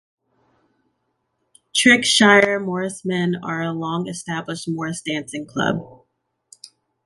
Triggshire 1.75 2.59
Morris 2.59 3.05
Men 3.05 3.35
are 3.43 3.61
a 3.61 3.71
long 3.71 4.07
established 4.07 4.67
Morris 4.67 4.99
Dancing 5.03 5.45
club. 5.45 6.07